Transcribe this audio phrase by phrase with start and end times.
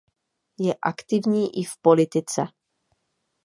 [0.59, 2.41] Je aktivní i v politice.